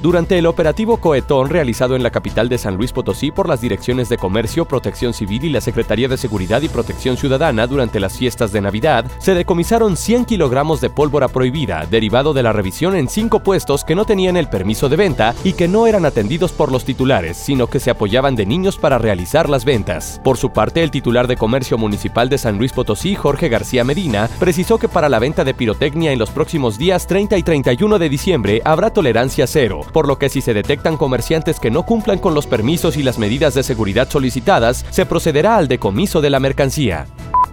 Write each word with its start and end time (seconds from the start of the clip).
Durante 0.00 0.38
el 0.38 0.46
operativo 0.46 0.98
Coetón 0.98 1.48
realizado 1.48 1.96
en 1.96 2.04
la 2.04 2.10
capital 2.10 2.48
de 2.48 2.56
San 2.56 2.76
Luis 2.76 2.92
Potosí 2.92 3.32
por 3.32 3.48
las 3.48 3.60
direcciones 3.60 4.08
de 4.08 4.16
Comercio, 4.16 4.64
Protección 4.64 5.12
Civil 5.12 5.44
y 5.44 5.48
la 5.48 5.60
Secretaría 5.60 6.06
de 6.06 6.16
Seguridad 6.16 6.62
y 6.62 6.68
Protección 6.68 7.16
Ciudadana 7.16 7.66
durante 7.66 7.98
las 7.98 8.16
fiestas 8.16 8.52
de 8.52 8.60
Navidad, 8.60 9.06
se 9.18 9.34
decomisaron 9.34 9.96
100 9.96 10.24
kilogramos 10.24 10.80
de 10.80 10.88
pólvora 10.88 11.26
prohibida, 11.26 11.84
derivado 11.90 12.32
de 12.32 12.44
la 12.44 12.52
revisión 12.52 12.94
en 12.94 13.08
cinco 13.08 13.40
puestos 13.40 13.82
que 13.82 13.96
no 13.96 14.04
tenían 14.04 14.36
el 14.36 14.48
permiso 14.48 14.88
de 14.88 14.94
venta 14.94 15.34
y 15.42 15.54
que 15.54 15.66
no 15.66 15.88
eran 15.88 16.04
atendidos 16.04 16.52
por 16.52 16.70
los 16.70 16.84
titulares, 16.84 17.36
sino 17.36 17.66
que 17.66 17.80
se 17.80 17.90
apoyaban 17.90 18.36
de 18.36 18.46
niños 18.46 18.76
para 18.76 18.98
realizar 18.98 19.50
las 19.50 19.64
ventas. 19.64 20.20
Por 20.22 20.36
su 20.36 20.52
parte, 20.52 20.84
el 20.84 20.92
titular 20.92 21.26
de 21.26 21.36
Comercio 21.36 21.76
Municipal 21.76 22.28
de 22.28 22.38
San 22.38 22.56
Luis 22.56 22.72
Potosí, 22.72 23.16
Jorge 23.16 23.48
García 23.48 23.82
Medina, 23.82 24.30
precisó 24.38 24.78
que 24.78 24.86
para 24.86 25.08
la 25.08 25.18
venta 25.18 25.42
de 25.42 25.54
pirotecnia 25.54 26.12
en 26.12 26.20
los 26.20 26.30
próximos 26.30 26.78
días 26.78 27.08
30 27.08 27.36
y 27.36 27.42
31 27.42 27.98
de 27.98 28.08
diciembre 28.08 28.62
habrá 28.64 28.90
tolerancia 28.90 29.48
cero 29.48 29.87
por 29.92 30.06
lo 30.06 30.18
que 30.18 30.28
si 30.28 30.40
se 30.40 30.54
detectan 30.54 30.96
comerciantes 30.96 31.60
que 31.60 31.70
no 31.70 31.84
cumplan 31.84 32.18
con 32.18 32.34
los 32.34 32.46
permisos 32.46 32.96
y 32.96 33.02
las 33.02 33.18
medidas 33.18 33.54
de 33.54 33.62
seguridad 33.62 34.08
solicitadas, 34.08 34.84
se 34.90 35.06
procederá 35.06 35.56
al 35.56 35.68
decomiso 35.68 36.20
de 36.20 36.30
la 36.30 36.40
mercancía. 36.40 37.06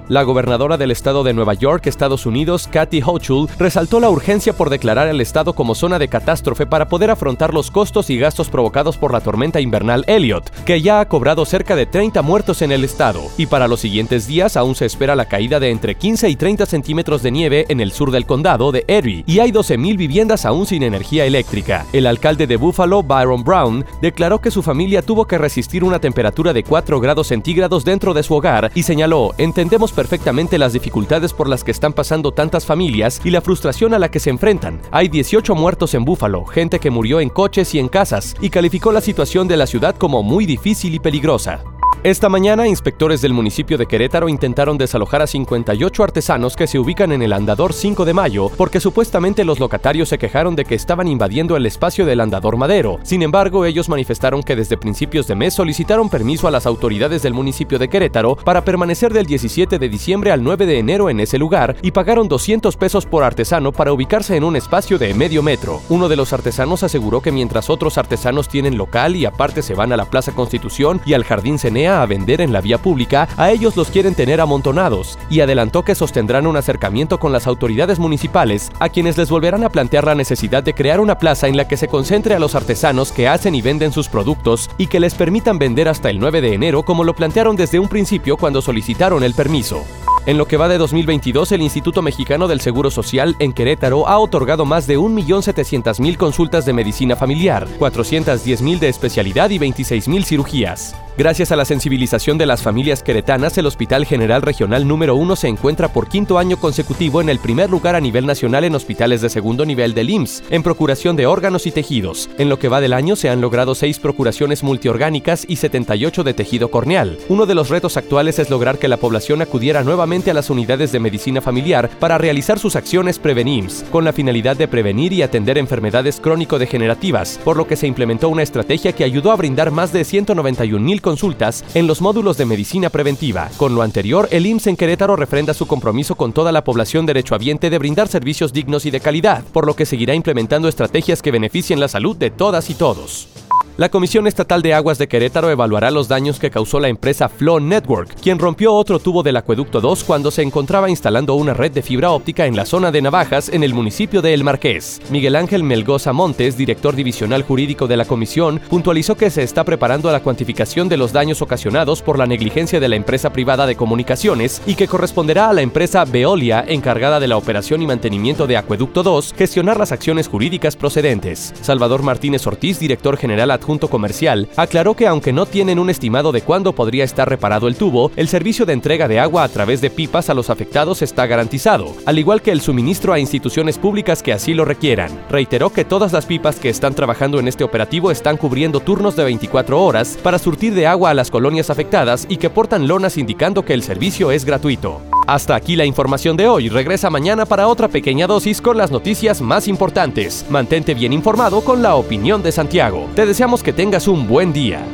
La 0.07 0.21
gobernadora 0.21 0.77
del 0.77 0.91
estado 0.91 1.23
de 1.23 1.33
Nueva 1.33 1.55
York, 1.55 1.87
Estados 1.87 2.27
Unidos, 2.27 2.69
Kathy 2.71 3.01
Hochul, 3.03 3.49
resaltó 3.57 3.99
la 3.99 4.11
urgencia 4.11 4.53
por 4.53 4.69
declarar 4.69 5.07
el 5.07 5.19
estado 5.19 5.53
como 5.53 5.73
zona 5.73 5.97
de 5.97 6.09
catástrofe 6.09 6.67
para 6.67 6.87
poder 6.87 7.09
afrontar 7.09 7.55
los 7.55 7.71
costos 7.71 8.11
y 8.11 8.19
gastos 8.19 8.49
provocados 8.49 8.97
por 8.97 9.11
la 9.11 9.21
tormenta 9.21 9.59
invernal 9.61 10.05
Elliot, 10.05 10.51
que 10.63 10.79
ya 10.79 10.99
ha 10.99 11.07
cobrado 11.07 11.43
cerca 11.43 11.75
de 11.75 11.87
30 11.87 12.21
muertos 12.21 12.61
en 12.61 12.71
el 12.71 12.83
estado. 12.83 13.23
Y 13.35 13.47
para 13.47 13.67
los 13.67 13.79
siguientes 13.79 14.27
días 14.27 14.55
aún 14.57 14.75
se 14.75 14.85
espera 14.85 15.15
la 15.15 15.25
caída 15.25 15.59
de 15.59 15.71
entre 15.71 15.95
15 15.95 16.29
y 16.29 16.35
30 16.35 16.67
centímetros 16.67 17.23
de 17.23 17.31
nieve 17.31 17.65
en 17.69 17.79
el 17.79 17.91
sur 17.91 18.11
del 18.11 18.27
condado 18.27 18.71
de 18.71 18.85
Erie, 18.87 19.23
y 19.25 19.39
hay 19.39 19.51
12.000 19.51 19.97
viviendas 19.97 20.45
aún 20.45 20.67
sin 20.67 20.83
energía 20.83 21.25
eléctrica. 21.25 21.87
El 21.93 22.05
alcalde 22.05 22.45
de 22.45 22.57
Buffalo, 22.57 23.01
Byron 23.01 23.43
Brown, 23.43 23.83
declaró 24.03 24.39
que 24.39 24.51
su 24.51 24.61
familia 24.61 25.01
tuvo 25.01 25.25
que 25.25 25.39
resistir 25.39 25.83
una 25.83 25.97
temperatura 25.97 26.53
de 26.53 26.63
4 26.63 26.99
grados 26.99 27.25
centígrados 27.25 27.83
dentro 27.83 28.13
de 28.13 28.21
su 28.21 28.35
hogar 28.35 28.69
y 28.75 28.83
señaló, 28.83 29.33
entendemos 29.39 29.94
perfectamente 29.95 30.59
las 30.59 30.73
dificultades 30.73 31.33
por 31.33 31.49
las 31.49 31.63
que 31.63 31.71
están 31.71 31.93
pasando 31.93 32.31
tantas 32.31 32.65
familias 32.65 33.21
y 33.23 33.31
la 33.31 33.41
frustración 33.41 33.93
a 33.93 33.99
la 33.99 34.11
que 34.11 34.19
se 34.19 34.29
enfrentan. 34.29 34.81
Hay 34.91 35.07
18 35.07 35.55
muertos 35.55 35.93
en 35.93 36.05
Búfalo, 36.05 36.45
gente 36.45 36.79
que 36.79 36.91
murió 36.91 37.19
en 37.19 37.29
coches 37.29 37.73
y 37.73 37.79
en 37.79 37.87
casas, 37.87 38.35
y 38.41 38.49
calificó 38.49 38.91
la 38.91 39.01
situación 39.01 39.47
de 39.47 39.57
la 39.57 39.65
ciudad 39.65 39.95
como 39.95 40.21
muy 40.21 40.45
difícil 40.45 40.93
y 40.93 40.99
peligrosa. 40.99 41.63
Esta 42.05 42.29
mañana, 42.29 42.67
inspectores 42.67 43.19
del 43.23 43.33
municipio 43.33 43.79
de 43.79 43.87
Querétaro 43.87 44.29
intentaron 44.29 44.77
desalojar 44.77 45.23
a 45.23 45.25
58 45.25 46.03
artesanos 46.03 46.55
que 46.55 46.67
se 46.67 46.77
ubican 46.77 47.11
en 47.11 47.23
el 47.23 47.33
Andador 47.33 47.73
5 47.73 48.05
de 48.05 48.13
Mayo 48.13 48.51
porque 48.55 48.79
supuestamente 48.79 49.43
los 49.43 49.59
locatarios 49.59 50.09
se 50.09 50.19
quejaron 50.19 50.55
de 50.55 50.65
que 50.65 50.75
estaban 50.75 51.07
invadiendo 51.07 51.57
el 51.57 51.65
espacio 51.65 52.05
del 52.05 52.21
Andador 52.21 52.57
Madero. 52.57 52.99
Sin 53.01 53.23
embargo, 53.23 53.65
ellos 53.65 53.89
manifestaron 53.89 54.43
que 54.43 54.55
desde 54.55 54.77
principios 54.77 55.25
de 55.25 55.33
mes 55.33 55.55
solicitaron 55.55 56.07
permiso 56.07 56.47
a 56.47 56.51
las 56.51 56.67
autoridades 56.67 57.23
del 57.23 57.33
municipio 57.33 57.79
de 57.79 57.89
Querétaro 57.89 58.35
para 58.35 58.63
permanecer 58.63 59.11
del 59.11 59.25
17 59.25 59.79
de 59.79 59.89
diciembre 59.89 60.31
al 60.31 60.43
9 60.43 60.67
de 60.67 60.77
enero 60.77 61.09
en 61.09 61.19
ese 61.19 61.39
lugar 61.39 61.75
y 61.81 61.89
pagaron 61.89 62.27
200 62.27 62.77
pesos 62.77 63.07
por 63.07 63.23
artesano 63.23 63.71
para 63.71 63.91
ubicarse 63.91 64.35
en 64.35 64.43
un 64.43 64.55
espacio 64.55 64.99
de 64.99 65.11
medio 65.15 65.41
metro. 65.41 65.81
Uno 65.89 66.07
de 66.07 66.17
los 66.17 66.33
artesanos 66.33 66.83
aseguró 66.83 67.21
que 67.21 67.31
mientras 67.31 67.71
otros 67.71 67.97
artesanos 67.97 68.47
tienen 68.47 68.77
local 68.77 69.15
y 69.15 69.25
aparte 69.25 69.63
se 69.63 69.73
van 69.73 69.91
a 69.91 69.97
la 69.97 70.05
Plaza 70.05 70.33
Constitución 70.33 71.01
y 71.03 71.13
al 71.13 71.23
Jardín 71.23 71.57
Cenea 71.57 71.94
a 72.01 72.05
vender 72.05 72.41
en 72.41 72.53
la 72.53 72.61
vía 72.61 72.77
pública, 72.77 73.27
a 73.37 73.51
ellos 73.51 73.75
los 73.75 73.89
quieren 73.89 74.15
tener 74.15 74.41
amontonados, 74.41 75.17
y 75.29 75.41
adelantó 75.41 75.83
que 75.83 75.95
sostendrán 75.95 76.47
un 76.47 76.57
acercamiento 76.57 77.19
con 77.19 77.31
las 77.31 77.47
autoridades 77.47 77.99
municipales, 77.99 78.71
a 78.79 78.89
quienes 78.89 79.17
les 79.17 79.29
volverán 79.29 79.63
a 79.63 79.69
plantear 79.69 80.05
la 80.05 80.15
necesidad 80.15 80.63
de 80.63 80.73
crear 80.73 80.99
una 80.99 81.17
plaza 81.17 81.47
en 81.47 81.57
la 81.57 81.67
que 81.67 81.77
se 81.77 81.87
concentre 81.87 82.35
a 82.35 82.39
los 82.39 82.55
artesanos 82.55 83.11
que 83.11 83.27
hacen 83.27 83.55
y 83.55 83.61
venden 83.61 83.91
sus 83.91 84.09
productos 84.09 84.69
y 84.77 84.87
que 84.87 84.99
les 84.99 85.15
permitan 85.15 85.59
vender 85.59 85.87
hasta 85.87 86.09
el 86.09 86.19
9 86.19 86.41
de 86.41 86.53
enero 86.53 86.83
como 86.83 87.03
lo 87.03 87.15
plantearon 87.15 87.55
desde 87.55 87.79
un 87.79 87.87
principio 87.87 88.37
cuando 88.37 88.61
solicitaron 88.61 89.23
el 89.23 89.33
permiso. 89.33 89.83
En 90.25 90.39
lo 90.39 90.47
que 90.47 90.57
va 90.57 90.67
de 90.67 90.79
2022, 90.79 91.51
el 91.51 91.61
Instituto 91.61 92.01
Mexicano 92.01 92.47
del 92.47 92.59
Seguro 92.59 92.89
Social 92.89 93.35
en 93.37 93.53
Querétaro 93.53 94.07
ha 94.07 94.17
otorgado 94.17 94.65
más 94.65 94.87
de 94.87 94.97
1.700.000 94.97 96.17
consultas 96.17 96.65
de 96.65 96.73
medicina 96.73 97.15
familiar, 97.15 97.67
410.000 97.79 98.79
de 98.79 98.89
especialidad 98.89 99.51
y 99.51 99.59
26.000 99.59 100.25
cirugías. 100.25 100.95
Gracias 101.17 101.53
a 101.53 101.55
la 101.55 101.63
sensibilización 101.63 102.37
de 102.37 102.45
las 102.45 102.61
familias 102.61 103.01
queretanas, 103.01 103.57
el 103.57 103.67
Hospital 103.67 104.05
General 104.05 104.41
Regional 104.41 104.85
número 104.85 105.15
1 105.15 105.37
se 105.37 105.47
encuentra 105.47 105.87
por 105.87 106.09
quinto 106.09 106.37
año 106.37 106.57
consecutivo 106.57 107.21
en 107.21 107.29
el 107.29 107.39
primer 107.39 107.69
lugar 107.69 107.95
a 107.95 108.01
nivel 108.01 108.25
nacional 108.25 108.65
en 108.65 108.75
hospitales 108.75 109.21
de 109.21 109.29
segundo 109.29 109.65
nivel 109.65 109.93
del 109.93 110.09
IMSS, 110.09 110.43
en 110.49 110.61
procuración 110.61 111.15
de 111.15 111.25
órganos 111.25 111.67
y 111.67 111.71
tejidos. 111.71 112.29
En 112.37 112.49
lo 112.49 112.59
que 112.59 112.67
va 112.67 112.81
del 112.81 112.91
año 112.91 113.15
se 113.15 113.29
han 113.29 113.39
logrado 113.39 113.75
seis 113.75 113.97
procuraciones 113.97 114.61
multiorgánicas 114.61 115.45
y 115.47 115.55
78 115.55 116.25
de 116.25 116.33
tejido 116.33 116.69
corneal. 116.69 117.17
Uno 117.29 117.45
de 117.45 117.55
los 117.55 117.69
retos 117.69 117.95
actuales 117.95 118.37
es 118.37 118.49
lograr 118.49 118.77
que 118.77 118.89
la 118.89 118.97
población 118.97 119.41
acudiera 119.41 119.85
nuevamente 119.85 120.31
a 120.31 120.33
las 120.33 120.49
unidades 120.49 120.91
de 120.91 120.99
medicina 120.99 121.39
familiar 121.39 121.89
para 121.97 122.17
realizar 122.17 122.59
sus 122.59 122.75
acciones 122.75 123.19
Prevenims, 123.19 123.85
con 123.89 124.03
la 124.03 124.11
finalidad 124.11 124.57
de 124.57 124.67
prevenir 124.67 125.13
y 125.13 125.21
atender 125.21 125.57
enfermedades 125.57 126.19
crónico-degenerativas, 126.19 127.39
por 127.45 127.55
lo 127.55 127.67
que 127.67 127.77
se 127.77 127.87
implementó 127.87 128.27
una 128.27 128.43
estrategia 128.43 128.91
que 128.91 129.05
ayudó 129.05 129.31
a 129.31 129.37
brindar 129.37 129.71
más 129.71 129.93
de 129.93 130.03
191 130.03 130.83
mil 130.83 131.01
consultas 131.05 131.63
en 131.75 131.85
los 131.85 132.01
módulos 132.01 132.35
de 132.35 132.45
medicina 132.45 132.89
preventiva. 132.89 133.51
Con 133.57 133.75
lo 133.75 133.83
anterior, 133.83 134.27
el 134.31 134.47
IMSS 134.47 134.67
en 134.67 134.75
Querétaro 134.75 135.15
refrenda 135.15 135.53
su 135.53 135.67
compromiso 135.67 136.15
con 136.15 136.33
toda 136.33 136.51
la 136.51 136.63
población 136.63 137.05
derechohabiente 137.05 137.69
de 137.69 137.77
brindar 137.77 138.07
servicios 138.07 138.51
dignos 138.51 138.87
y 138.87 138.91
de 138.91 138.99
calidad, 138.99 139.43
por 139.53 139.67
lo 139.67 139.75
que 139.75 139.85
seguirá 139.85 140.15
implementando 140.15 140.67
estrategias 140.67 141.21
que 141.21 141.29
beneficien 141.29 141.79
la 141.79 141.87
salud 141.87 142.17
de 142.17 142.31
todas 142.31 142.71
y 142.71 142.73
todos. 142.73 143.44
La 143.77 143.89
Comisión 143.89 144.25
Estatal 144.25 144.61
de 144.61 144.73
Aguas 144.73 144.97
de 144.99 145.09
Querétaro 145.09 145.49
evaluará 145.49 145.91
los 145.91 146.07
daños 146.07 146.39
que 146.39 146.49
causó 146.49 146.79
la 146.79 146.87
empresa 146.87 147.27
Flow 147.27 147.59
Network, 147.59 148.15
quien 148.21 148.39
rompió 148.39 148.73
otro 148.73 148.99
tubo 148.99 149.21
del 149.21 149.35
acueducto 149.35 149.81
2 149.81 150.05
cuando 150.05 150.31
se 150.31 150.43
encontraba 150.43 150.89
instalando 150.89 151.35
una 151.35 151.53
red 151.53 151.73
de 151.73 151.81
fibra 151.81 152.11
óptica 152.11 152.45
en 152.45 152.55
la 152.55 152.65
zona 152.65 152.93
de 152.93 153.01
Navajas, 153.01 153.49
en 153.49 153.63
el 153.63 153.73
municipio 153.73 154.21
de 154.21 154.33
El 154.33 154.45
Marqués. 154.45 155.01
Miguel 155.09 155.35
Ángel 155.35 155.63
Melgoza 155.63 156.13
Montes, 156.13 156.55
director 156.55 156.95
divisional 156.95 157.43
jurídico 157.43 157.85
de 157.85 157.97
la 157.97 158.05
comisión, 158.05 158.61
puntualizó 158.69 159.15
que 159.15 159.29
se 159.29 159.43
está 159.43 159.65
preparando 159.65 160.09
la 160.09 160.21
cuantificación 160.21 160.87
de 160.87 160.95
los 160.95 161.11
daños 161.11 161.41
ocasionados 161.41 162.01
por 162.01 162.17
la 162.17 162.27
negligencia 162.27 162.79
de 162.79 162.87
la 162.87 162.95
empresa 162.95 163.33
privada 163.33 163.65
de 163.65 163.75
comunicaciones 163.75 164.61
y 164.65 164.75
que 164.75 164.87
corresponderá 164.87 165.49
a 165.49 165.53
la 165.53 165.63
empresa 165.63 166.05
Veolia, 166.05 166.63
encargada 166.65 167.19
de 167.19 167.27
la 167.27 167.35
operación 167.35 167.81
y 167.81 167.87
mantenimiento 167.87 168.47
de 168.47 168.55
Acueducto 168.55 169.03
2, 169.03 169.33
gestionar 169.37 169.77
las 169.77 169.91
acciones 169.91 170.29
jurídicas 170.29 170.77
procedentes. 170.77 171.53
Salvador 171.59 172.03
Martínez 172.03 172.47
Ortiz, 172.47 172.79
director 172.79 173.17
general 173.17 173.51
adjunto 173.65 173.87
comercial, 173.87 174.47
aclaró 174.55 174.95
que 174.95 175.07
aunque 175.07 175.33
no 175.33 175.47
tienen 175.47 175.79
un 175.79 175.89
estimado 175.89 176.31
de 176.31 176.41
cuándo 176.41 176.73
podría 176.73 177.03
estar 177.03 177.27
reparado 177.27 177.67
el 177.67 177.75
tubo, 177.75 178.11
el 178.15 178.27
servicio 178.27 178.65
de 178.65 178.73
entrega 178.73 179.07
de 179.07 179.19
agua 179.19 179.43
a 179.43 179.49
través 179.49 179.81
de 179.81 179.89
pipas 179.89 180.29
a 180.29 180.35
los 180.35 180.51
afectados 180.51 181.01
está 181.01 181.25
garantizado, 181.25 181.93
al 182.05 182.19
igual 182.19 182.43
que 182.43 182.51
el 182.51 182.61
suministro 182.61 183.11
a 183.11 183.19
instituciones 183.19 183.79
públicas 183.79 184.21
que 184.21 184.33
así 184.33 184.53
lo 184.53 184.65
requieran. 184.65 185.11
Reiteró 185.29 185.71
que 185.71 185.83
todas 185.83 186.13
las 186.13 186.27
pipas 186.27 186.57
que 186.57 186.69
están 186.69 186.93
trabajando 186.93 187.39
en 187.39 187.47
este 187.47 187.63
operativo 187.63 188.11
están 188.11 188.37
cubriendo 188.37 188.81
turnos 188.81 189.15
de 189.15 189.23
24 189.23 189.83
horas 189.83 190.17
para 190.21 190.37
surtir 190.37 190.75
de 190.75 190.85
agua 190.85 191.09
a 191.09 191.15
las 191.15 191.31
colonias 191.31 191.71
afectadas 191.71 192.27
y 192.29 192.37
que 192.37 192.51
portan 192.51 192.87
lonas 192.87 193.17
indicando 193.17 193.65
que 193.65 193.73
el 193.73 193.81
servicio 193.81 194.29
es 194.29 194.45
gratuito. 194.45 195.01
Hasta 195.27 195.55
aquí 195.55 195.75
la 195.75 195.85
información 195.85 196.37
de 196.37 196.47
hoy. 196.47 196.69
Regresa 196.69 197.09
mañana 197.09 197.45
para 197.45 197.67
otra 197.67 197.87
pequeña 197.87 198.27
dosis 198.27 198.61
con 198.61 198.77
las 198.77 198.91
noticias 198.91 199.41
más 199.41 199.67
importantes. 199.67 200.45
Mantente 200.49 200.93
bien 200.93 201.13
informado 201.13 201.61
con 201.61 201.81
la 201.81 201.95
opinión 201.95 202.43
de 202.43 202.51
Santiago. 202.51 203.09
Te 203.15 203.25
deseamos 203.25 203.63
que 203.63 203.73
tengas 203.73 204.07
un 204.07 204.27
buen 204.27 204.53
día. 204.53 204.85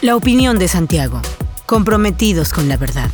La 0.00 0.16
opinión 0.16 0.58
de 0.58 0.66
Santiago. 0.66 1.20
Comprometidos 1.66 2.54
con 2.54 2.68
la 2.68 2.78
verdad. 2.78 3.10